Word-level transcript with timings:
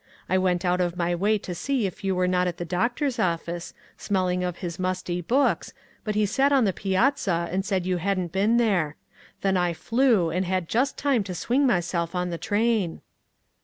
I 0.27 0.39
went 0.39 0.65
out 0.65 0.81
of 0.81 0.97
my 0.97 1.13
way 1.13 1.37
to 1.37 1.53
see 1.53 1.85
if 1.85 2.03
you 2.03 2.15
were 2.15 2.27
not 2.27 2.47
at 2.47 2.57
the 2.57 2.65
doctor's 2.65 3.19
of 3.19 3.39
fice, 3.43 3.71
smelling 3.99 4.43
of 4.43 4.57
his 4.57 4.79
musty 4.79 5.21
books, 5.21 5.73
but 6.03 6.15
he 6.15 6.25
sat 6.25 6.51
on 6.51 6.65
the 6.65 6.73
piazza, 6.73 7.47
and 7.51 7.63
said 7.63 7.85
you 7.85 7.97
hadn't 7.97 8.31
been 8.31 8.57
there. 8.57 8.95
Then 9.41 9.57
I 9.57 9.73
flew, 9.73 10.31
and 10.31 10.43
had 10.43 10.67
just 10.67 10.97
time 10.97 11.23
to 11.25 11.35
swing 11.35 11.67
myself 11.67 12.15
on 12.15 12.31
the 12.31 12.39
train." 12.39 13.01